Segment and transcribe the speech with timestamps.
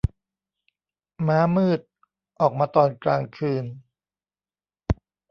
[1.27, 1.79] ม้ามืด
[2.41, 3.65] ออกมาตอนกลางคืน